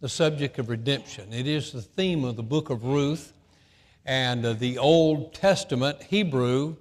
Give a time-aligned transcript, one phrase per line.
[0.00, 1.32] the subject of redemption.
[1.32, 3.32] It is the theme of the book of Ruth
[4.06, 6.76] and uh, the Old Testament Hebrew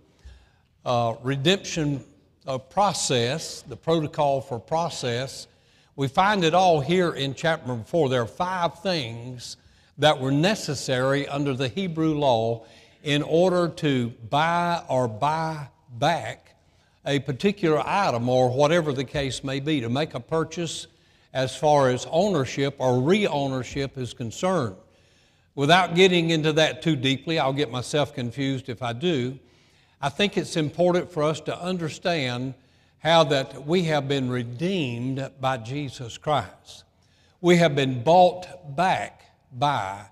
[0.86, 2.04] uh, redemption
[2.46, 5.48] uh, process, the protocol for process.
[5.96, 8.08] We find it all here in chapter number four.
[8.08, 9.58] There are five things
[9.98, 12.66] that were necessary under the Hebrew law
[13.04, 16.56] in order to buy or buy back
[17.04, 20.86] a particular item or whatever the case may be, to make a purchase
[21.34, 24.76] as far as ownership or re ownership is concerned.
[25.56, 29.40] Without getting into that too deeply, I'll get myself confused if I do.
[30.00, 32.54] I think it's important for us to understand
[33.00, 36.84] how that we have been redeemed by Jesus Christ.
[37.42, 40.06] We have been bought back by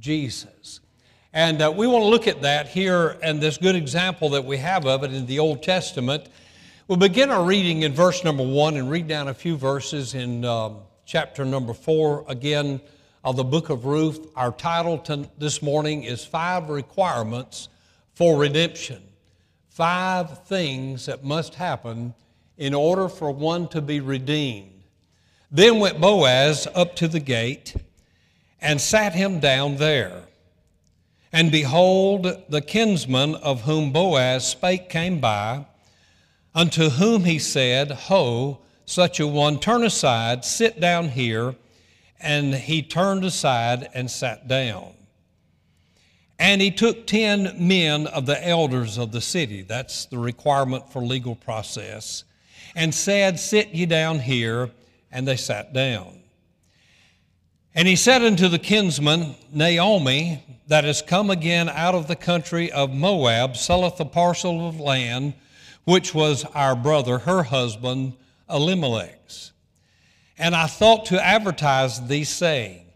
[0.00, 0.80] Jesus.
[1.32, 4.56] And uh, we want to look at that here and this good example that we
[4.56, 6.26] have of it in the Old Testament
[6.90, 10.44] We'll begin our reading in verse number one and read down a few verses in
[10.44, 12.80] um, chapter number four again
[13.22, 14.26] of the book of Ruth.
[14.34, 17.68] Our title to this morning is Five Requirements
[18.14, 19.00] for Redemption.
[19.68, 22.12] Five things that must happen
[22.58, 24.82] in order for one to be redeemed.
[25.48, 27.76] Then went Boaz up to the gate
[28.60, 30.24] and sat him down there.
[31.32, 35.66] And behold, the kinsman of whom Boaz spake came by
[36.54, 41.54] unto whom he said, Ho, such a one, turn aside, sit down here.
[42.20, 44.92] And he turned aside and sat down.
[46.38, 51.02] And he took ten men of the elders of the city, that's the requirement for
[51.02, 52.24] legal process,
[52.74, 54.70] and said, Sit ye down here.
[55.12, 56.20] And they sat down.
[57.74, 62.70] And he said unto the kinsman, Naomi, that is come again out of the country
[62.70, 65.34] of Moab, selleth a parcel of land
[65.90, 68.12] which was our brother, her husband,
[68.48, 69.50] Elimelech's.
[70.38, 72.86] And I thought to advertise thee, saying,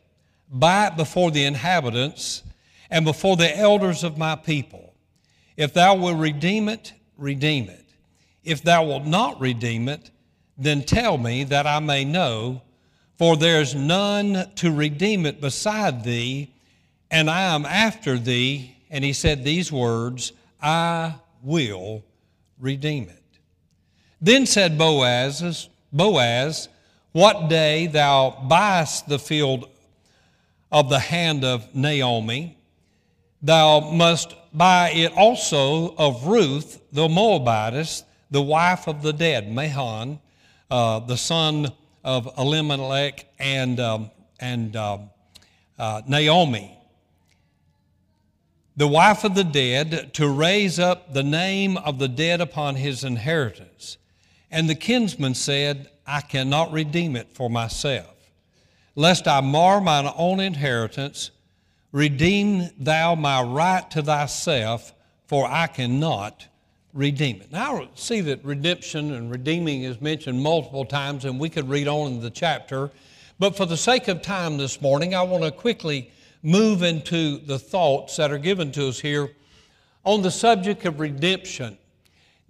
[0.48, 2.44] Buy it before the inhabitants
[2.88, 4.94] and before the elders of my people.
[5.56, 7.84] If thou wilt redeem it, redeem it.
[8.44, 10.12] If thou wilt not redeem it,
[10.56, 12.62] then tell me that I may know,
[13.18, 16.54] for there is none to redeem it beside thee,
[17.10, 18.76] and I am after thee.
[18.88, 20.32] And he said these words
[20.62, 22.04] I will
[22.64, 23.22] redeem it.
[24.20, 26.68] Then said Boaz, Boaz,
[27.12, 29.68] what day thou buyest the field
[30.72, 32.56] of the hand of Naomi,
[33.42, 40.18] thou must buy it also of Ruth the Moabitess, the wife of the dead, Mahlon,
[40.70, 41.70] uh, the son
[42.02, 44.10] of Elimelech and, um,
[44.40, 45.10] and um,
[45.78, 46.76] uh, Naomi
[48.76, 53.04] the wife of the dead, to raise up the name of the dead upon his
[53.04, 53.98] inheritance.
[54.50, 58.14] And the kinsman said, I cannot redeem it for myself,
[58.94, 61.30] lest I mar mine own inheritance.
[61.92, 64.92] Redeem thou my right to thyself,
[65.26, 66.48] for I cannot
[66.92, 67.52] redeem it.
[67.52, 71.86] Now, I see that redemption and redeeming is mentioned multiple times, and we could read
[71.86, 72.90] on in the chapter.
[73.38, 76.10] But for the sake of time this morning, I want to quickly
[76.44, 79.30] move into the thoughts that are given to us here
[80.04, 81.78] on the subject of redemption.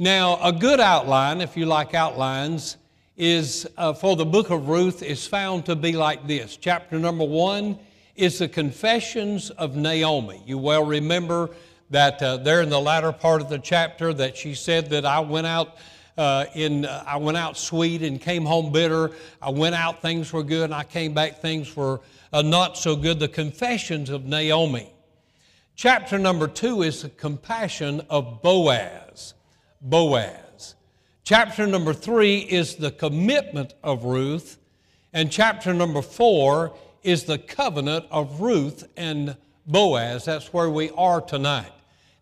[0.00, 2.76] Now, a good outline, if you like outlines,
[3.16, 6.56] is uh, for the book of Ruth is found to be like this.
[6.56, 7.78] Chapter number one
[8.16, 10.42] is the confessions of Naomi.
[10.44, 11.50] You well remember
[11.90, 15.20] that uh, there in the latter part of the chapter that she said that I
[15.20, 15.76] went out
[16.18, 19.12] uh, in uh, I went out sweet and came home bitter.
[19.40, 22.00] I went out things were good and I came back things were
[22.34, 23.20] uh, not so good.
[23.20, 24.90] The confessions of Naomi.
[25.76, 29.34] Chapter number two is the compassion of Boaz.
[29.80, 30.74] Boaz.
[31.22, 34.58] Chapter number three is the commitment of Ruth.
[35.12, 40.24] And chapter number four is the covenant of Ruth and Boaz.
[40.24, 41.70] That's where we are tonight.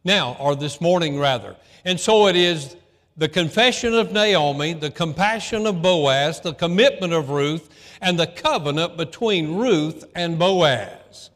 [0.04, 1.56] Now, or this morning rather.
[1.86, 2.76] And so it is
[3.16, 7.70] the confession of Naomi, the compassion of Boaz, the commitment of Ruth,
[8.02, 11.30] and the covenant between Ruth and Boaz.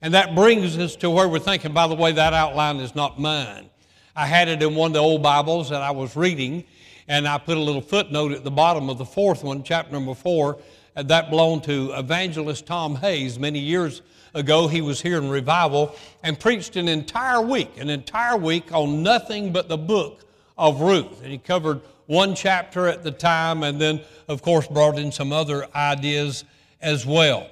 [0.00, 3.20] And that brings us to where we're thinking, by the way, that outline is not
[3.20, 3.68] mine.
[4.14, 6.64] I had it in one of the old Bibles that I was reading,
[7.08, 10.14] and I put a little footnote at the bottom of the fourth one, chapter number
[10.14, 10.58] four,
[10.94, 14.02] and that belonged to evangelist Tom Hayes many years
[14.34, 14.68] ago.
[14.68, 19.52] He was here in revival and preached an entire week, an entire week on nothing
[19.52, 20.24] but the book
[20.56, 21.20] of Ruth.
[21.22, 21.80] And he covered
[22.12, 23.98] one chapter at the time and then,
[24.28, 26.44] of course, brought in some other ideas
[26.82, 27.48] as well.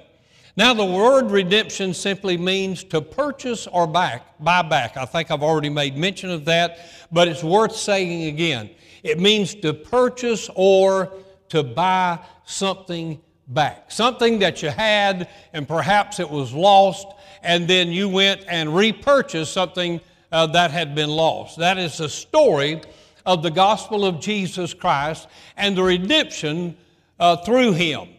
[0.55, 4.97] Now, the word redemption simply means to purchase or back, buy back.
[4.97, 6.77] I think I've already made mention of that,
[7.11, 8.69] but it's worth saying again.
[9.01, 11.11] It means to purchase or
[11.49, 13.91] to buy something back.
[13.91, 17.07] Something that you had and perhaps it was lost,
[17.41, 19.99] and then you went and repurchased something
[20.31, 21.57] uh, that had been lost.
[21.57, 22.81] That is the story
[23.25, 25.27] of the gospel of Jesus Christ
[25.57, 26.77] and the redemption
[27.19, 28.09] uh, through him.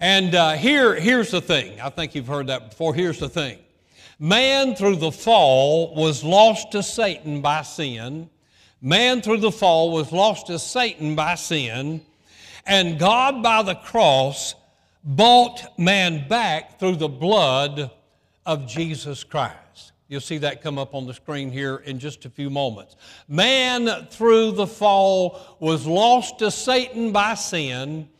[0.00, 1.80] And uh, here, here's the thing.
[1.80, 2.94] I think you've heard that before.
[2.94, 3.58] Here's the thing.
[4.18, 8.28] Man through the fall was lost to Satan by sin.
[8.80, 12.02] Man through the fall was lost to Satan by sin.
[12.66, 14.54] And God by the cross
[15.04, 17.90] bought man back through the blood
[18.46, 19.91] of Jesus Christ.
[20.12, 22.96] You'll see that come up on the screen here in just a few moments.
[23.28, 28.10] Man through the fall was lost to Satan by sin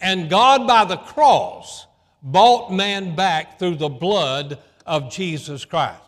[0.00, 1.86] and God, by the cross,
[2.22, 6.00] bought man back through the blood of Jesus Christ.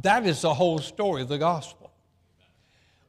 [0.00, 1.92] That is the whole story of the gospel.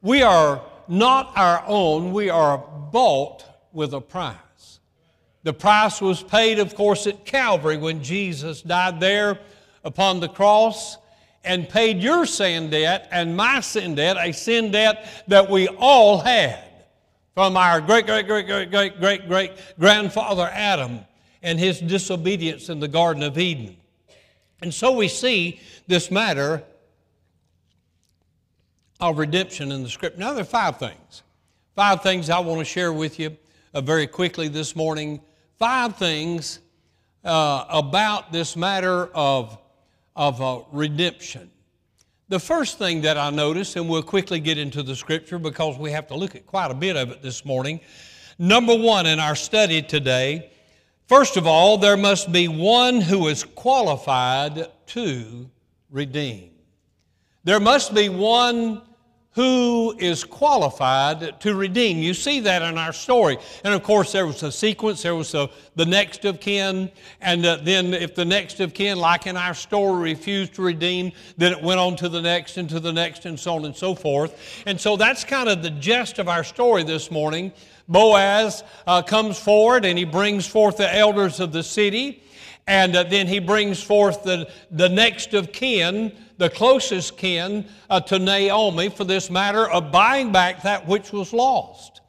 [0.02, 4.80] We are not our own, we are bought with a price.
[5.42, 9.38] The price was paid, of course, at Calvary when Jesus died there
[9.84, 10.98] upon the cross
[11.48, 16.18] and paid your sin debt and my sin debt, a sin debt that we all
[16.18, 16.62] had
[17.34, 21.00] from our great, great, great, great, great, great, great grandfather Adam
[21.42, 23.76] and his disobedience in the Garden of Eden.
[24.60, 26.62] And so we see this matter
[29.00, 30.18] of redemption in the script.
[30.18, 31.22] Now, there are five things.
[31.74, 33.36] Five things I want to share with you
[33.72, 35.20] uh, very quickly this morning.
[35.58, 36.58] Five things
[37.24, 39.56] uh, about this matter of,
[40.18, 41.48] of uh, redemption.
[42.28, 45.92] The first thing that I notice, and we'll quickly get into the scripture because we
[45.92, 47.80] have to look at quite a bit of it this morning.
[48.36, 50.50] Number one in our study today,
[51.06, 55.48] first of all, there must be one who is qualified to
[55.88, 56.50] redeem.
[57.44, 58.82] There must be one
[59.38, 61.98] who is qualified to redeem.
[61.98, 63.38] You see that in our story.
[63.62, 65.02] And of course, there was a sequence.
[65.02, 66.90] There was a, the next of kin.
[67.20, 71.12] And uh, then, if the next of kin, like in our story, refused to redeem,
[71.36, 73.76] then it went on to the next and to the next and so on and
[73.76, 74.64] so forth.
[74.66, 77.52] And so that's kind of the gist of our story this morning.
[77.86, 82.24] Boaz uh, comes forward and he brings forth the elders of the city.
[82.68, 88.00] And uh, then he brings forth the, the next of kin the closest kin uh,
[88.00, 92.00] to Naomi for this matter of buying back that which was lost.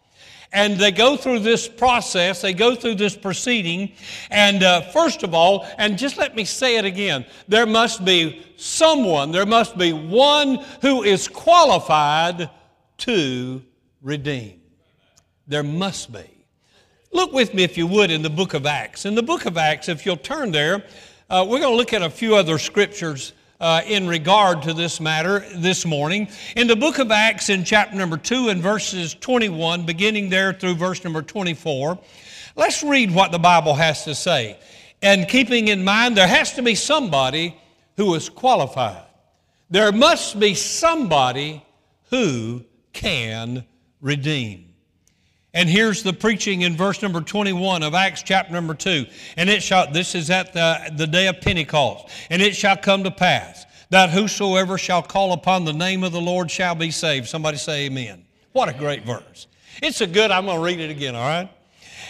[0.51, 3.91] And they go through this process, they go through this proceeding.
[4.31, 8.45] And uh, first of all, and just let me say it again there must be
[8.55, 12.49] someone, there must be one who is qualified
[12.99, 13.63] to
[14.01, 14.61] redeem.
[15.47, 16.38] There must be.
[17.11, 19.05] Look with me, if you would, in the book of Acts.
[19.05, 20.83] In the book of Acts, if you'll turn there,
[21.27, 25.01] uh, we're going to look at a few other scriptures uh, in regard to this
[25.01, 26.27] matter this morning.
[26.55, 30.75] In the book of Acts, in chapter number 2 and verses 21, beginning there through
[30.75, 31.97] verse number 24,
[32.55, 34.59] let's read what the Bible has to say.
[35.01, 37.57] And keeping in mind, there has to be somebody
[37.97, 39.03] who is qualified.
[39.71, 41.65] There must be somebody
[42.11, 43.65] who can
[43.99, 44.68] redeem.
[45.53, 49.05] And here's the preaching in verse number 21 of Acts chapter number 2.
[49.35, 52.07] And it shall, this is at the, the day of Pentecost.
[52.29, 56.21] And it shall come to pass that whosoever shall call upon the name of the
[56.21, 57.27] Lord shall be saved.
[57.27, 58.23] Somebody say amen.
[58.51, 59.47] What a great verse.
[59.81, 61.49] It's a good, I'm going to read it again, all right?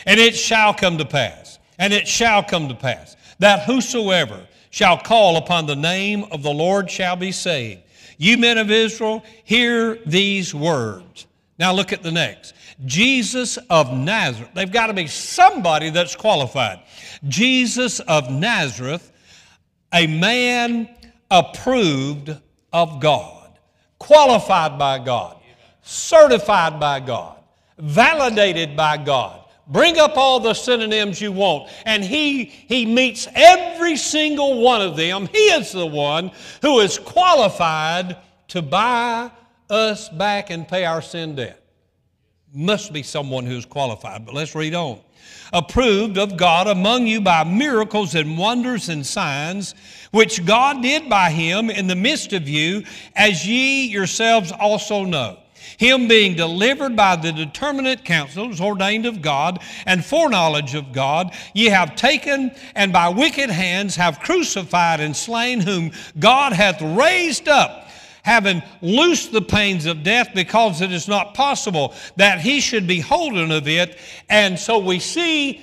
[0.05, 4.98] And it shall come to pass, and it shall come to pass, that whosoever shall
[4.98, 7.81] call upon the name of the Lord shall be saved.
[8.17, 11.25] You men of Israel, hear these words.
[11.59, 12.53] Now look at the next.
[12.85, 14.49] Jesus of Nazareth.
[14.53, 16.79] They've got to be somebody that's qualified.
[17.27, 19.11] Jesus of Nazareth,
[19.93, 20.89] a man
[21.29, 22.35] approved
[22.71, 23.59] of God,
[23.99, 25.37] qualified by God,
[25.81, 27.35] certified by God,
[27.77, 29.35] validated by God.
[29.67, 31.69] Bring up all the synonyms you want.
[31.85, 35.27] And he, he meets every single one of them.
[35.27, 36.31] He is the one
[36.63, 39.29] who is qualified to buy
[39.69, 41.61] us back and pay our sin debt
[42.53, 44.25] must be someone who's qualified.
[44.25, 44.99] But let's read on.
[45.53, 49.75] Approved of God among you by miracles and wonders and signs,
[50.11, 52.83] which God did by him in the midst of you,
[53.15, 55.38] as ye yourselves also know.
[55.77, 61.65] him being delivered by the determinate counsels ordained of God and foreknowledge of God, ye
[61.65, 67.88] have taken and by wicked hands have crucified and slain whom God hath raised up
[68.29, 73.00] having loosed the pains of death because it is not possible that he should be
[73.00, 73.98] holden of it.
[74.29, 75.59] And so we see,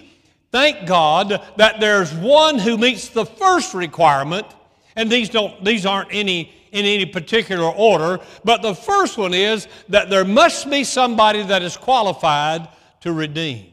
[0.50, 4.48] thank God, that there's one who meets the first requirement,
[4.96, 9.68] and these don't these aren't any in any particular order, but the first one is
[9.88, 12.66] that there must be somebody that is qualified
[13.00, 13.66] to redeem.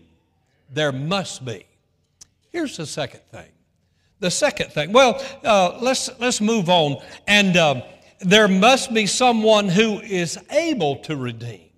[0.72, 1.66] There must be.
[2.52, 3.50] Here's the second thing.
[4.20, 4.94] The second thing.
[4.94, 7.02] Well, uh, let's let's move on.
[7.28, 7.82] And uh,
[8.24, 11.70] there must be someone who is able to redeem.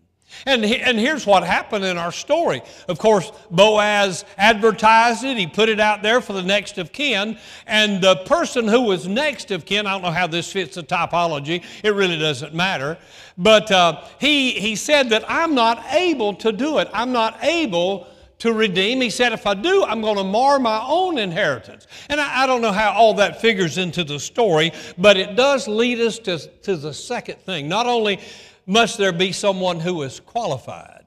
[0.46, 2.62] And, he, and here's what happened in our story.
[2.88, 7.38] Of course, Boaz advertised it, he put it out there for the next of kin,
[7.66, 10.84] and the person who was next of kin, I don't know how this fits the
[10.84, 12.98] typology, it really doesn't matter,
[13.38, 16.90] but uh, he, he said that I'm not able to do it.
[16.94, 18.08] I'm not able
[18.46, 19.02] to redeem.
[19.02, 21.88] He said, if I do, I'm going to mar my own inheritance.
[22.10, 25.68] And I, I, don't know how all that figures into the story, but it does
[25.68, 27.68] lead us to, to the second thing.
[27.68, 28.20] Not only
[28.66, 31.06] must there be someone who is qualified,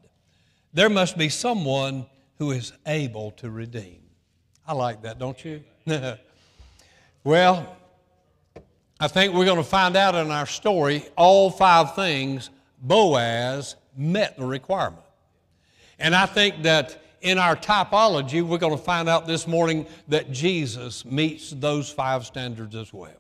[0.73, 2.07] there must be someone
[2.38, 4.00] who is able to redeem.
[4.66, 5.64] I like that, don't you?
[7.25, 7.76] well,
[9.00, 14.37] I think we're going to find out in our story all five things Boaz met
[14.37, 15.02] the requirement.
[15.99, 20.31] And I think that in our typology, we're going to find out this morning that
[20.31, 23.11] Jesus meets those five standards as well.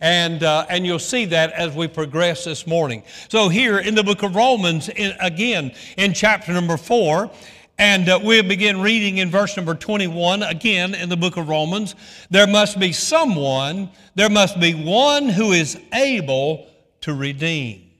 [0.00, 3.02] And, uh, and you'll see that as we progress this morning.
[3.28, 7.30] So, here in the book of Romans, in, again, in chapter number four,
[7.78, 11.94] and uh, we'll begin reading in verse number 21, again in the book of Romans.
[12.30, 16.68] There must be someone, there must be one who is able
[17.02, 17.90] to redeem.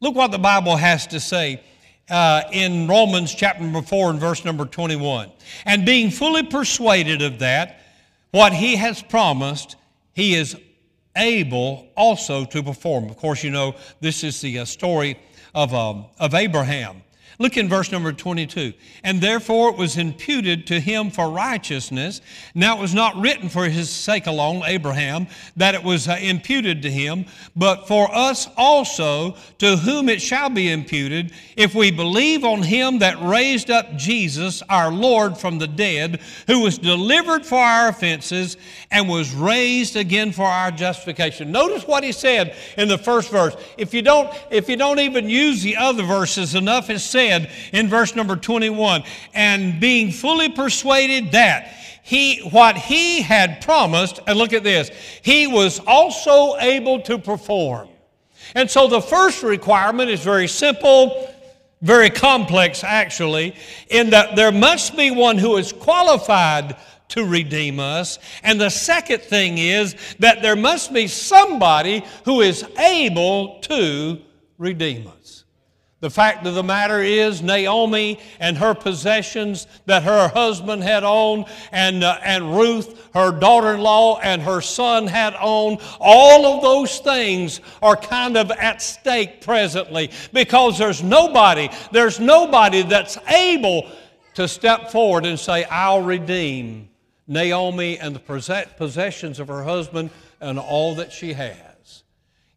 [0.00, 1.62] Look what the Bible has to say
[2.10, 5.30] uh, in Romans chapter number 4 and verse number 21.
[5.64, 7.80] And being fully persuaded of that,
[8.30, 9.76] what he has promised,
[10.14, 10.56] he is
[11.16, 13.08] able also to perform.
[13.08, 15.18] Of course, you know, this is the uh, story
[15.54, 17.02] of, um, of Abraham.
[17.38, 18.72] Look in verse number 22.
[19.02, 22.20] And therefore it was imputed to him for righteousness.
[22.54, 26.82] Now it was not written for his sake alone, Abraham, that it was uh, imputed
[26.82, 27.24] to him,
[27.56, 32.98] but for us also, to whom it shall be imputed, if we believe on him
[32.98, 38.56] that raised up Jesus, our Lord, from the dead, who was delivered for our offenses
[38.90, 41.50] and was raised again for our justification.
[41.50, 43.56] Notice what he said in the first verse.
[43.78, 47.50] If you don't, if you don't even use the other verses enough, it says, said
[47.72, 49.02] in verse number 21
[49.34, 54.90] and being fully persuaded that he what he had promised and look at this
[55.22, 57.88] he was also able to perform
[58.54, 61.28] and so the first requirement is very simple
[61.80, 63.54] very complex actually
[63.88, 66.76] in that there must be one who is qualified
[67.08, 68.18] to redeem us.
[68.42, 74.18] And the second thing is that there must be somebody who is able to
[74.56, 75.21] redeem us.
[76.02, 81.44] The fact of the matter is, Naomi and her possessions that her husband had owned,
[81.70, 86.60] and, uh, and Ruth, her daughter in law, and her son had owned, all of
[86.60, 93.88] those things are kind of at stake presently because there's nobody, there's nobody that's able
[94.34, 96.88] to step forward and say, I'll redeem
[97.28, 102.02] Naomi and the possessions of her husband and all that she has.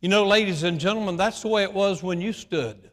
[0.01, 2.89] You know, ladies and gentlemen, that's the way it was when you stood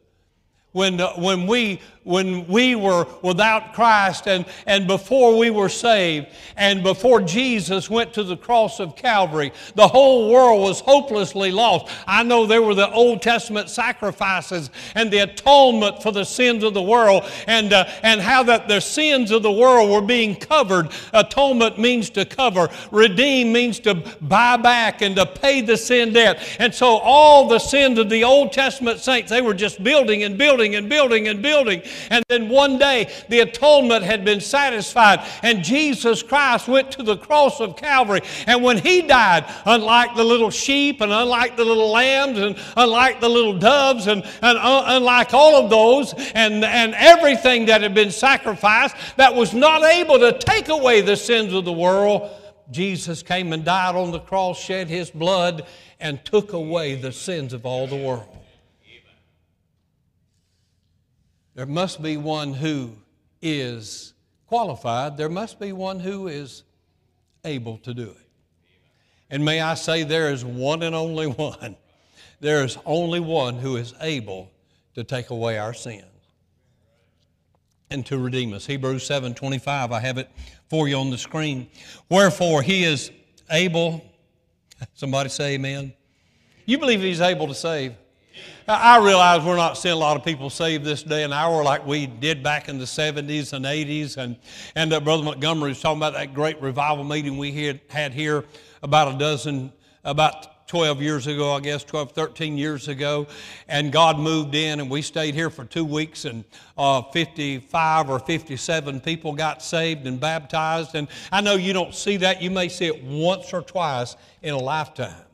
[0.73, 6.27] when, uh, when, we, when we were without Christ and, and before we were saved
[6.57, 11.91] and before Jesus went to the cross of Calvary, the whole world was hopelessly lost.
[12.07, 16.73] I know there were the Old Testament sacrifices and the atonement for the sins of
[16.73, 20.89] the world and, uh, and how that the sins of the world were being covered.
[21.13, 26.41] Atonement means to cover, redeem means to buy back and to pay the sin debt.
[26.59, 30.37] And so all the sins of the Old Testament saints, they were just building and
[30.37, 31.81] building building and building and building.
[32.09, 37.17] And then one day the atonement had been satisfied, and Jesus Christ went to the
[37.17, 38.21] cross of Calvary.
[38.47, 43.21] And when he died, unlike the little sheep and unlike the little lambs and unlike
[43.21, 47.93] the little doves and, and uh, unlike all of those and, and everything that had
[47.93, 52.29] been sacrificed that was not able to take away the sins of the world,
[52.71, 55.65] Jesus came and died on the cross, shed his blood,
[55.99, 58.42] and took away the sins of all the world.
[61.55, 62.91] There must be one who
[63.41, 64.13] is
[64.47, 65.17] qualified.
[65.17, 66.63] There must be one who is
[67.45, 68.27] able to do it.
[69.29, 71.75] And may I say, there is one and only one.
[72.39, 74.51] There is only one who is able
[74.95, 76.05] to take away our sins
[77.89, 78.65] and to redeem us.
[78.65, 80.29] Hebrews 7:25, I have it
[80.69, 81.67] for you on the screen.
[82.09, 83.11] Wherefore he is
[83.49, 84.03] able
[84.93, 85.93] Somebody say amen.
[86.65, 87.93] You believe he's able to save?
[88.67, 91.85] I realize we're not seeing a lot of people saved this day and hour like
[91.85, 94.17] we did back in the 70s and 80s.
[94.17, 94.37] And,
[94.75, 98.45] and uh, Brother Montgomery was talking about that great revival meeting we had, had here
[98.81, 99.71] about a dozen,
[100.03, 103.27] about 12 years ago, I guess, 12, 13 years ago.
[103.67, 106.43] And God moved in, and we stayed here for two weeks, and
[106.77, 110.95] uh, 55 or 57 people got saved and baptized.
[110.95, 112.41] And I know you don't see that.
[112.41, 115.25] You may see it once or twice in a lifetime.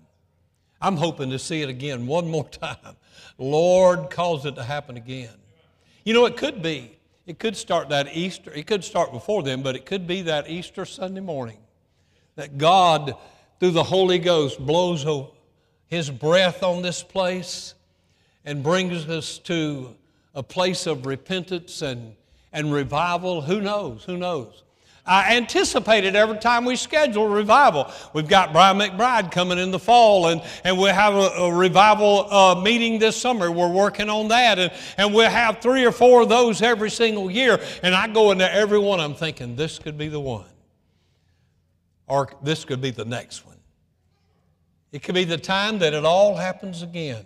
[0.81, 2.95] I'm hoping to see it again one more time.
[3.37, 5.33] Lord, cause it to happen again.
[6.03, 6.97] You know, it could be.
[7.25, 8.51] It could start that Easter.
[8.51, 11.57] It could start before then, but it could be that Easter Sunday morning
[12.35, 13.15] that God,
[13.59, 15.05] through the Holy Ghost, blows
[15.87, 17.75] His breath on this place
[18.45, 19.95] and brings us to
[20.33, 22.15] a place of repentance and,
[22.51, 23.41] and revival.
[23.41, 24.05] Who knows?
[24.05, 24.63] Who knows?
[25.09, 27.91] I anticipate it every time we schedule a revival.
[28.13, 32.31] We've got Brian McBride coming in the fall, and, and we'll have a, a revival
[32.31, 33.51] uh, meeting this summer.
[33.51, 37.31] We're working on that, and, and we'll have three or four of those every single
[37.31, 37.59] year.
[37.81, 40.45] And I go into every one, I'm thinking, this could be the one,
[42.07, 43.57] or this could be the next one.
[44.91, 47.25] It could be the time that it all happens again.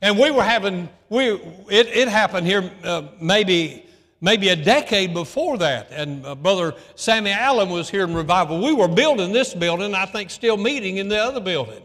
[0.00, 3.89] And we were having, we, it, it happened here uh, maybe
[4.20, 5.90] maybe a decade before that.
[5.90, 8.62] And uh, Brother Sammy Allen was here in revival.
[8.62, 11.82] We were building this building, I think still meeting in the other building.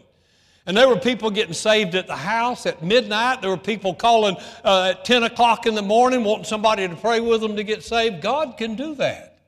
[0.66, 3.40] And there were people getting saved at the house at midnight.
[3.40, 7.20] There were people calling uh, at 10 o'clock in the morning wanting somebody to pray
[7.20, 8.20] with them to get saved.
[8.20, 9.38] God can do that.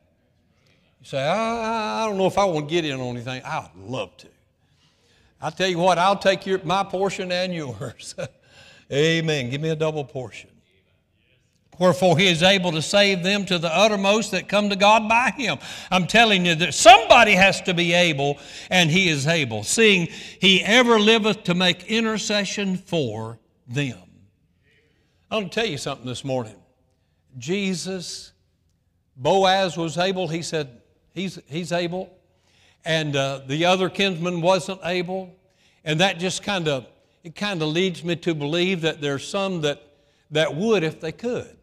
[1.00, 3.42] You say, I, I don't know if I want to get in on anything.
[3.44, 4.28] I'd love to.
[5.40, 8.14] I'll tell you what, I'll take your, my portion and yours.
[8.92, 9.50] Amen.
[9.50, 10.50] Give me a double portion.
[11.78, 15.30] Wherefore he is able to save them to the uttermost that come to God by
[15.36, 15.58] him.
[15.90, 18.38] I'm telling you that somebody has to be able,
[18.70, 20.08] and he is able, seeing
[20.40, 24.02] he ever liveth to make intercession for them.
[25.30, 26.56] I want to tell you something this morning.
[27.36, 28.32] Jesus,
[29.16, 30.80] Boaz was able, he said,
[31.12, 32.10] he's, he's able.
[32.84, 35.36] And uh, the other kinsman wasn't able.
[35.84, 36.86] And that just kind of,
[37.22, 39.82] it kind of leads me to believe that there's some that,
[40.30, 41.57] that would if they could.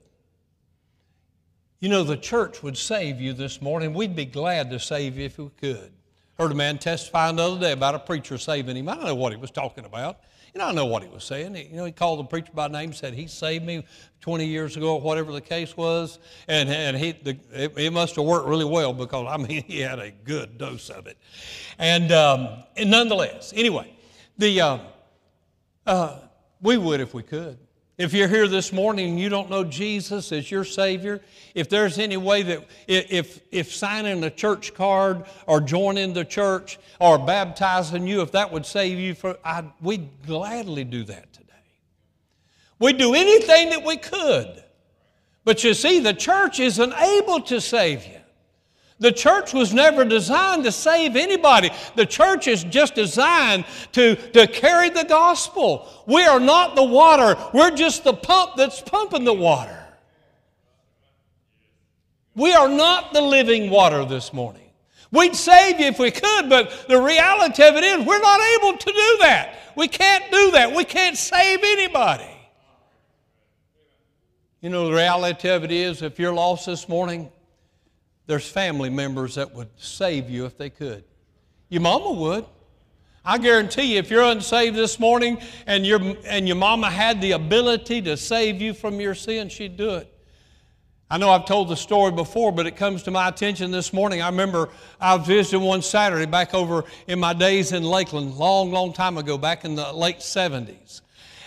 [1.85, 3.93] You know, the church would save you this morning.
[3.93, 5.91] We'd be glad to save you if we could.
[6.39, 8.89] Heard a man testify another day about a preacher saving him.
[8.89, 10.21] I don't know what he was talking about.
[10.51, 11.55] You know, I know what he was saying.
[11.55, 13.85] You know, he called the preacher by name, said he saved me
[14.21, 16.17] 20 years ago, whatever the case was,
[16.47, 19.79] and and he the, it, it, must have worked really well because I mean he
[19.79, 21.19] had a good dose of it,
[21.77, 23.95] and, um, and nonetheless, anyway,
[24.39, 24.79] the uh,
[25.85, 26.17] uh,
[26.63, 27.59] we would if we could.
[27.97, 31.21] If you're here this morning and you don't know Jesus as your Savior,
[31.53, 36.77] if there's any way that, if, if signing a church card or joining the church
[36.99, 41.53] or baptizing you, if that would save you, for, I'd, we'd gladly do that today.
[42.79, 44.61] We'd do anything that we could.
[45.45, 48.19] But you see, the church isn't able to save you.
[48.99, 51.69] The church was never designed to save anybody.
[51.95, 55.89] The church is just designed to, to carry the gospel.
[56.07, 59.81] We are not the water, we're just the pump that's pumping the water.
[62.35, 64.61] We are not the living water this morning.
[65.11, 68.77] We'd save you if we could, but the reality of it is we're not able
[68.77, 69.55] to do that.
[69.75, 70.75] We can't do that.
[70.75, 72.29] We can't save anybody.
[74.61, 77.31] You know, the reality of it is if you're lost this morning,
[78.27, 81.03] there's family members that would save you if they could.
[81.69, 82.45] Your mama would.
[83.23, 87.31] I guarantee you, if you're unsaved this morning and, your and your mama had the
[87.31, 90.11] ability to save you from your sin, she'd do it.
[91.09, 94.21] I know I've told the story before, but it comes to my attention this morning.
[94.21, 98.71] I remember I was visiting one Saturday back over in my days in Lakeland, long,
[98.71, 101.01] long time ago, back in the late 70s.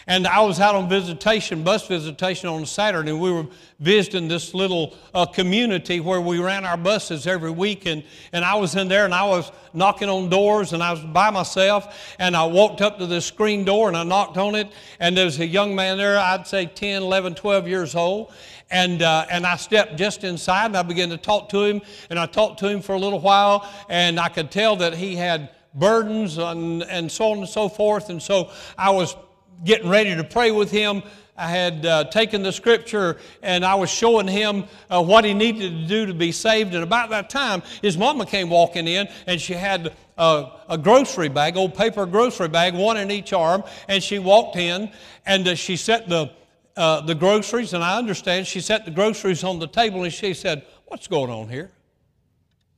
[0.08, 3.46] And I was out on visitation, bus visitation on Saturday, and we were
[3.78, 7.84] visiting this little uh, community where we ran our buses every week.
[7.84, 11.00] And, and I was in there and I was knocking on doors and I was
[11.00, 12.14] by myself.
[12.18, 14.72] And I walked up to this screen door and I knocked on it.
[14.98, 18.32] And there was a young man there, I'd say 10, 11, 12 years old.
[18.70, 21.82] And, uh, and I stepped just inside and I began to talk to him.
[22.08, 23.68] And I talked to him for a little while.
[23.90, 28.08] And I could tell that he had burdens and, and so on and so forth.
[28.08, 29.14] And so I was
[29.64, 31.02] getting ready to pray with him,
[31.36, 35.70] I had uh, taken the scripture and I was showing him uh, what he needed
[35.70, 36.74] to do to be saved.
[36.74, 41.28] And about that time, his mama came walking in and she had a, a grocery
[41.28, 43.62] bag, old paper grocery bag, one in each arm.
[43.86, 44.90] And she walked in
[45.26, 46.32] and uh, she set the
[46.78, 50.32] uh, the groceries, and I understand she set the groceries on the table and she
[50.32, 51.72] said, What's going on here?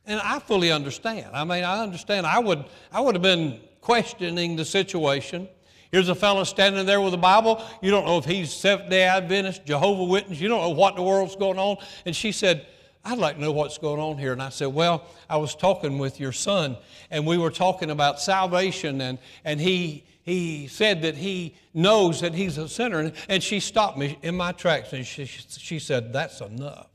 [0.07, 1.27] And I fully understand.
[1.35, 2.27] I mean, I understand.
[2.27, 5.49] I would, I would have been questioning the situation.
[5.91, 7.65] Here's a fellow standing there with a Bible.
[7.83, 10.41] You don't know if he's Seventh day Adventist, Jehovah Witness.
[10.41, 11.79] You don't know what the world's going on.
[12.07, 12.67] And she said,
[13.05, 14.33] I'd like to know what's going on here.
[14.33, 16.77] And I said, Well, I was talking with your son,
[17.11, 22.35] and we were talking about salvation, and, and he, he said that he knows that
[22.35, 23.11] he's a sinner.
[23.29, 26.89] And she stopped me in my tracks and she, she said, That's enough.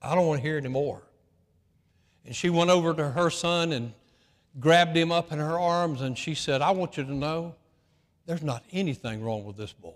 [0.00, 1.02] I don't want to hear anymore.
[2.26, 3.92] And she went over to her son and
[4.60, 7.54] grabbed him up in her arms and she said, I want you to know
[8.26, 9.92] there's not anything wrong with this boy.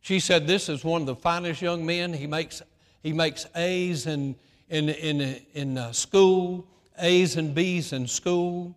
[0.00, 2.12] She said, This is one of the finest young men.
[2.12, 2.62] He makes,
[3.02, 4.34] he makes A's in,
[4.68, 6.66] in, in, in uh, school,
[6.98, 8.76] A's and B's in school.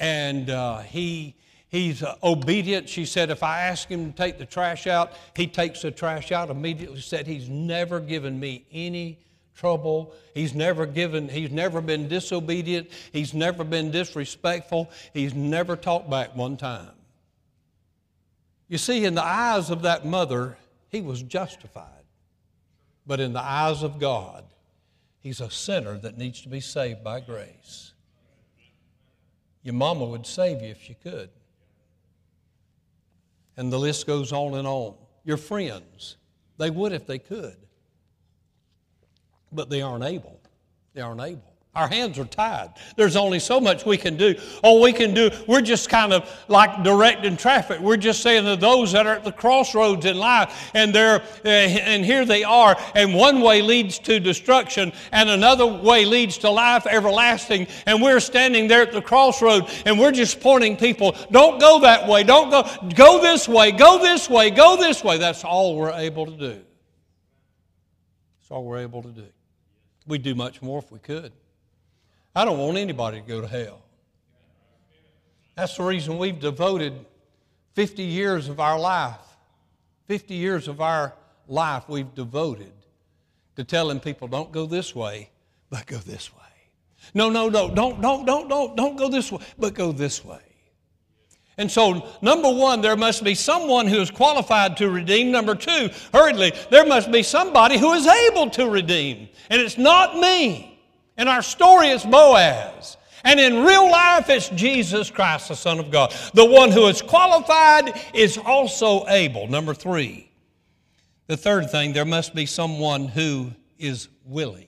[0.00, 1.36] And uh, he,
[1.74, 2.88] He's uh, obedient.
[2.88, 6.30] She said, if I ask him to take the trash out, he takes the trash
[6.30, 7.00] out immediately.
[7.00, 9.18] Said, he's never given me any
[9.56, 10.14] trouble.
[10.34, 12.90] He's never given, he's never been disobedient.
[13.12, 14.88] He's never been disrespectful.
[15.12, 16.90] He's never talked back one time.
[18.68, 20.56] You see, in the eyes of that mother,
[20.88, 21.88] he was justified.
[23.06, 24.44] But in the eyes of God,
[25.20, 27.92] he's a sinner that needs to be saved by grace.
[29.62, 31.30] Your mama would save you if she could.
[33.56, 34.94] And the list goes on and on.
[35.24, 36.16] Your friends,
[36.58, 37.56] they would if they could,
[39.52, 40.40] but they aren't able.
[40.92, 41.53] They aren't able.
[41.74, 42.70] Our hands are tied.
[42.94, 44.36] There's only so much we can do.
[44.62, 47.80] All we can do, we're just kind of like directing traffic.
[47.80, 51.48] We're just saying to those that are at the crossroads in life, and they're uh,
[51.48, 56.50] and here they are, and one way leads to destruction, and another way leads to
[56.50, 57.66] life everlasting.
[57.86, 62.06] And we're standing there at the crossroad, and we're just pointing people, don't go that
[62.06, 65.18] way, don't go, go this way, go this way, go this way.
[65.18, 66.60] That's all we're able to do.
[68.40, 69.26] That's all we're able to do.
[70.06, 71.32] We'd do much more if we could.
[72.34, 73.80] I don't want anybody to go to hell.
[75.54, 76.94] That's the reason we've devoted
[77.74, 79.20] 50 years of our life,
[80.06, 81.14] 50 years of our
[81.46, 82.72] life we've devoted
[83.56, 85.30] to telling people don't go this way,
[85.70, 86.40] but go this way.
[87.12, 90.40] No, no, no, don't, don't, don't, don't, don't go this way, but go this way.
[91.56, 95.30] And so, number one, there must be someone who is qualified to redeem.
[95.30, 99.28] Number two, hurriedly, there must be somebody who is able to redeem.
[99.50, 100.73] And it's not me.
[101.16, 102.96] In our story, it's Boaz.
[103.24, 106.14] And in real life, it's Jesus Christ, the Son of God.
[106.34, 109.48] The one who is qualified is also able.
[109.48, 110.30] Number three,
[111.26, 114.66] the third thing, there must be someone who is willing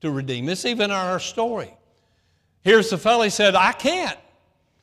[0.00, 0.48] to redeem.
[0.48, 1.72] It's even our story.
[2.62, 4.18] Here's the fellow, he said, I can't.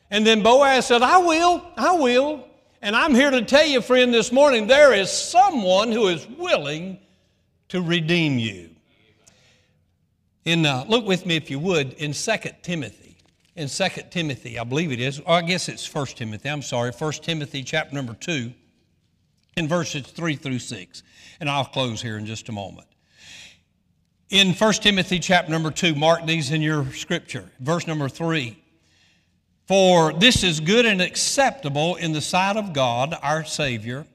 [0.10, 2.48] And then Boaz said, I will, I will.
[2.82, 7.00] And I'm here to tell you, friend, this morning, there is someone who is willing
[7.70, 8.75] to redeem you.
[10.46, 12.32] In, uh, look with me, if you would, in 2
[12.62, 13.18] Timothy.
[13.56, 16.92] In 2 Timothy, I believe it is, or I guess it's 1 Timothy, I'm sorry,
[16.92, 18.54] 1 Timothy chapter number 2,
[19.58, 21.04] in verses 3 through 6.
[21.40, 22.88] And I'll close here in just a moment.
[24.30, 28.62] In 1 Timothy chapter number 2, mark these in your scripture, verse number 3.
[29.68, 34.06] For this is good and acceptable in the sight of God, our Savior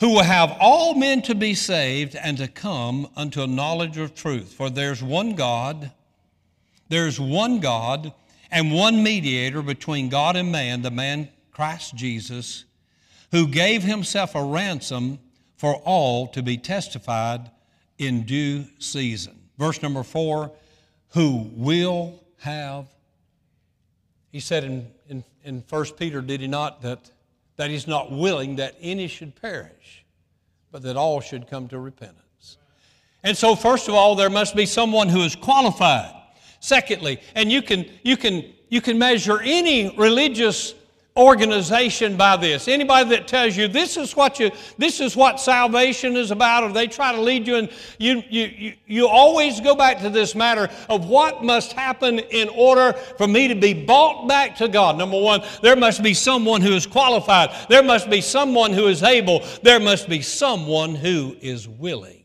[0.00, 4.14] who will have all men to be saved and to come unto a knowledge of
[4.14, 4.52] truth.
[4.52, 5.90] For there's one God,
[6.88, 8.12] there's one God,
[8.50, 12.64] and one mediator between God and man, the man Christ Jesus,
[13.32, 15.18] who gave himself a ransom
[15.56, 17.50] for all to be testified
[17.98, 19.36] in due season.
[19.58, 20.52] Verse number four,
[21.10, 22.86] who will have,
[24.30, 27.10] he said in, in, in 1 Peter, did he not, that
[27.58, 30.04] that he's not willing that any should perish,
[30.70, 32.56] but that all should come to repentance.
[33.24, 36.14] And so, first of all, there must be someone who is qualified.
[36.60, 40.72] Secondly, and you can, you can, you can measure any religious
[41.18, 42.68] organization by this.
[42.68, 46.72] Anybody that tells you this is what you this is what salvation is about, or
[46.72, 50.70] they try to lead you and you you you, always go back to this matter
[50.88, 54.96] of what must happen in order for me to be bought back to God.
[54.96, 59.02] Number one, there must be someone who is qualified, there must be someone who is
[59.02, 62.24] able, there must be someone who is willing.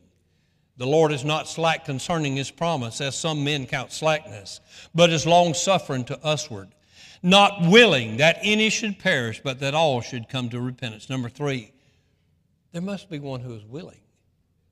[0.78, 4.60] The Lord is not slack concerning his promise, as some men count slackness,
[4.94, 6.70] but is long suffering to usward
[7.24, 11.10] not willing that any should perish, but that all should come to repentance.
[11.10, 11.72] Number three,
[12.74, 14.02] there must be one who is willing.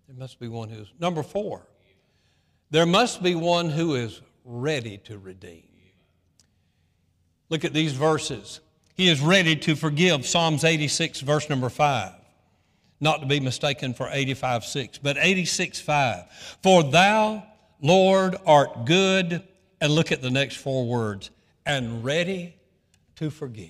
[0.07, 0.87] There must be one who is.
[0.99, 1.65] Number four,
[2.69, 5.63] there must be one who is ready to redeem.
[7.49, 8.59] Look at these verses.
[8.95, 10.25] He is ready to forgive.
[10.25, 12.13] Psalms 86, verse number 5.
[12.99, 16.57] not to be mistaken for 85 6, but 86 5.
[16.61, 17.43] For thou,
[17.81, 19.43] Lord, art good,
[19.81, 21.31] and look at the next four words,
[21.65, 22.55] and ready
[23.15, 23.69] to forgive.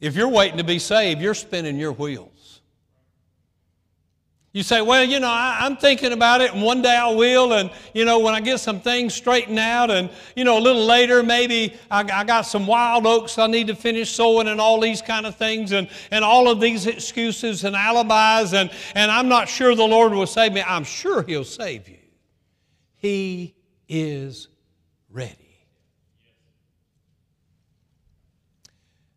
[0.00, 2.60] If you're waiting to be saved, you're spinning your wheels.
[4.54, 7.54] You say, well, you know, I, am thinking about it, and one day I will,
[7.54, 10.84] and, you know, when I get some things straightened out, and, you know, a little
[10.86, 14.78] later, maybe I, I got some wild oats I need to finish sowing, and all
[14.78, 19.26] these kind of things, and, and all of these excuses and alibis, and, and I'm
[19.26, 20.62] not sure the Lord will save me.
[20.62, 21.98] I'm sure He'll save you.
[22.94, 23.56] He
[23.88, 24.46] is
[25.14, 25.36] ready.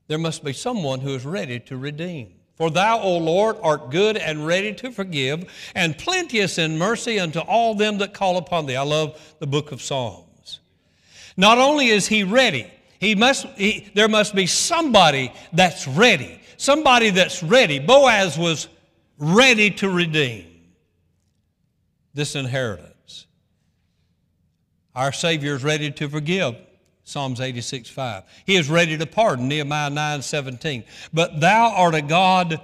[0.08, 2.34] There must be someone who is ready to redeem.
[2.56, 7.40] For thou, O Lord, art good and ready to forgive, and plenteous in mercy unto
[7.40, 8.76] all them that call upon thee.
[8.76, 10.60] I love the book of Psalms.
[11.36, 12.66] Not only is he ready,
[13.00, 16.42] he must, he, there must be somebody that's ready.
[16.58, 17.78] Somebody that's ready.
[17.78, 18.68] Boaz was
[19.20, 20.48] ready to redeem
[22.16, 22.97] this inheritance.
[24.98, 26.56] Our Savior is ready to forgive.
[27.04, 28.24] Psalms 86, 5.
[28.48, 30.84] He is ready to pardon, Nehemiah 9, 17.
[31.14, 32.60] But thou art a God,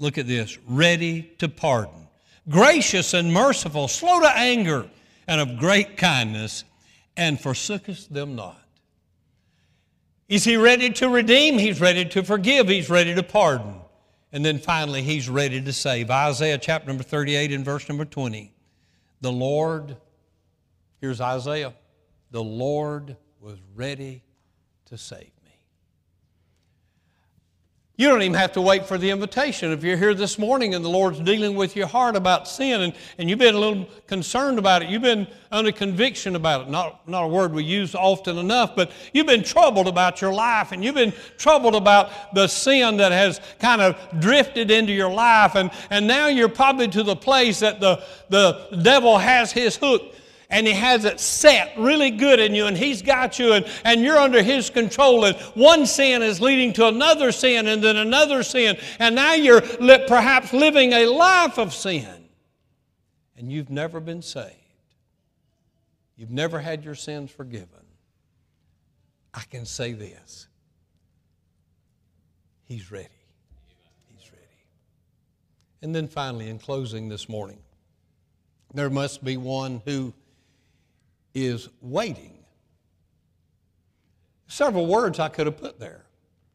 [0.00, 2.08] look at this, ready to pardon,
[2.48, 4.90] gracious and merciful, slow to anger,
[5.28, 6.64] and of great kindness,
[7.16, 8.60] and forsookest them not.
[10.28, 11.56] Is he ready to redeem?
[11.56, 12.68] He's ready to forgive.
[12.68, 13.76] He's ready to pardon.
[14.32, 16.10] And then finally, he's ready to save.
[16.10, 18.52] Isaiah chapter number 38 and verse number 20.
[19.20, 19.96] The Lord,
[21.00, 21.74] here's Isaiah,
[22.30, 24.22] the Lord was ready
[24.86, 25.46] to save me.
[27.98, 29.72] You don't even have to wait for the invitation.
[29.72, 32.92] If you're here this morning and the Lord's dealing with your heart about sin and,
[33.16, 37.08] and you've been a little concerned about it, you've been under conviction about it, not,
[37.08, 40.84] not a word we use often enough, but you've been troubled about your life and
[40.84, 45.54] you've been troubled about the sin that has kind of drifted into your life.
[45.54, 50.02] And, and now you're probably to the place that the, the devil has his hook
[50.50, 54.02] and he has it set really good in you and he's got you and, and
[54.02, 58.42] you're under his control and one sin is leading to another sin and then another
[58.42, 62.28] sin and now you're li- perhaps living a life of sin
[63.36, 64.52] and you've never been saved.
[66.16, 67.68] You've never had your sins forgiven.
[69.34, 70.48] I can say this.
[72.64, 73.08] He's ready.
[74.08, 74.44] He's ready.
[75.82, 77.58] And then finally in closing this morning
[78.74, 80.12] there must be one who
[81.36, 82.32] is waiting.
[84.48, 86.06] Several words I could have put there.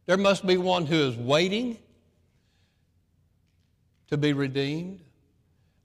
[0.07, 1.77] There must be one who is waiting
[4.07, 5.01] to be redeemed.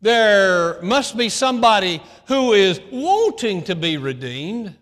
[0.00, 4.74] There must be somebody who is wanting to be redeemed.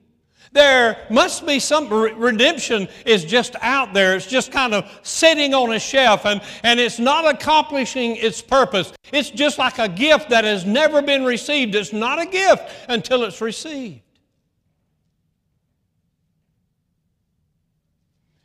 [0.52, 4.14] There must be some redemption is just out there.
[4.14, 8.92] It's just kind of sitting on a shelf and, and it's not accomplishing its purpose.
[9.12, 11.74] It's just like a gift that has never been received.
[11.74, 14.03] It's not a gift until it's received.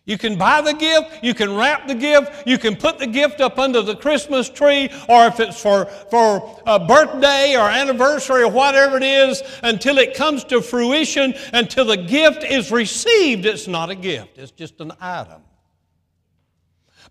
[0.10, 3.41] You can buy the gift, you can wrap the gift, you can put the gift
[3.41, 8.50] up under the Christmas tree, or if it's for, for a birthday or anniversary or
[8.50, 13.91] whatever it is, until it comes to fruition, until the gift is received, it's not
[13.91, 15.43] a gift, it's just an item.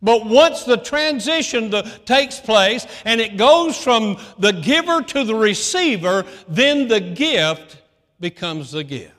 [0.03, 1.73] But once the transition
[2.05, 7.77] takes place and it goes from the giver to the receiver, then the gift
[8.19, 9.15] becomes the gift.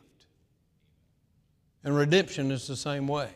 [1.86, 3.30] And redemption is the same way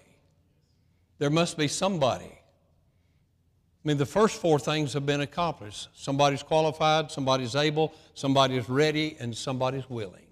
[1.23, 2.25] there must be somebody.
[2.25, 5.87] I mean, the first four things have been accomplished.
[5.93, 10.27] Somebody's qualified, somebody's able, somebody's ready, and somebody's willing.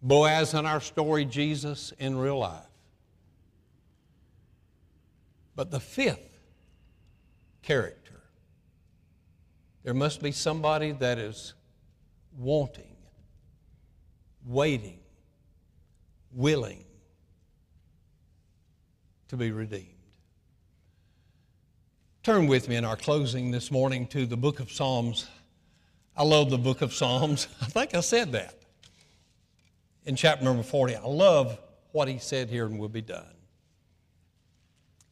[0.00, 2.62] Boaz in our story, Jesus in real life.
[5.56, 6.38] But the fifth
[7.62, 8.22] character,
[9.82, 11.54] there must be somebody that is
[12.38, 12.94] wanting,
[14.46, 15.00] waiting,
[16.30, 16.85] willing,
[19.28, 19.88] to be redeemed.
[22.22, 25.26] Turn with me in our closing this morning to the book of Psalms.
[26.16, 27.46] I love the book of Psalms.
[27.60, 28.54] I think I said that
[30.04, 30.96] in chapter number 40.
[30.96, 31.58] I love
[31.92, 33.24] what he said here and will be done.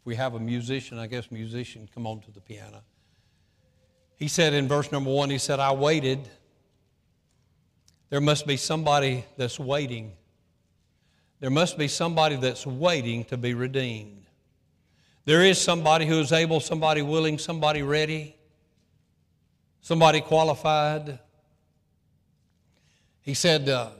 [0.00, 2.83] If we have a musician, I guess musician, come on to the piano.
[4.16, 6.29] He said in verse number one, he said, I waited.
[8.11, 10.12] There must be somebody that's waiting
[11.44, 14.24] there must be somebody that's waiting to be redeemed.
[15.26, 18.35] There is somebody who is able, somebody willing, somebody ready,
[19.83, 21.18] somebody qualified.
[23.20, 23.90] He said uh,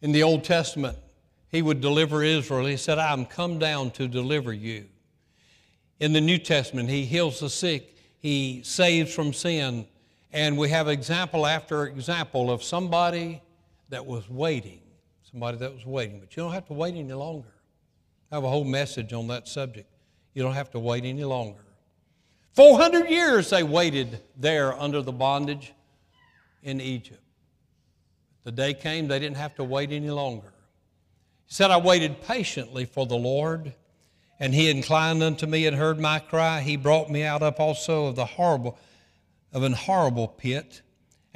[0.00, 0.96] in the Old Testament,
[1.48, 2.64] he would deliver Israel.
[2.66, 4.86] He said, I'm come down to deliver you.
[5.98, 9.84] In the New Testament, he heals the sick, he saves from sin,
[10.32, 13.42] and we have example after example of somebody
[13.88, 14.82] that was waiting,
[15.36, 16.18] somebody that was waiting.
[16.18, 17.52] But you don't have to wait any longer.
[18.32, 19.86] I have a whole message on that subject.
[20.32, 21.60] You don't have to wait any longer.
[22.54, 25.74] 400 years they waited there under the bondage
[26.62, 27.20] in Egypt.
[28.44, 30.54] The day came, they didn't have to wait any longer.
[31.44, 33.74] He said, I waited patiently for the Lord,
[34.40, 36.62] and he inclined unto me and heard my cry.
[36.62, 38.78] He brought me out up also of the horrible,
[39.52, 40.80] of an horrible pit,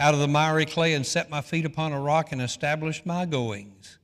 [0.00, 3.26] out of the miry clay, and set my feet upon a rock and established my
[3.26, 3.98] goings.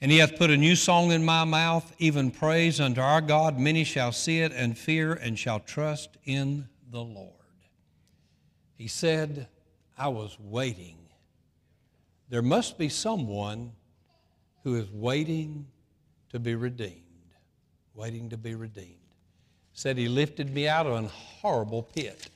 [0.00, 3.56] And he hath put a new song in my mouth, even praise unto our God.
[3.56, 7.30] Many shall see it and fear and shall trust in the Lord.
[8.74, 9.46] He said,
[9.96, 10.96] I was waiting.
[12.28, 13.70] There must be someone
[14.64, 15.68] who is waiting
[16.30, 16.98] to be redeemed.
[17.94, 18.96] Waiting to be redeemed.
[19.72, 22.28] Said he lifted me out of a horrible pit.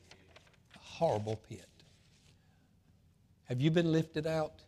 [0.76, 1.65] A horrible pit.
[3.48, 4.65] Have you been lifted out?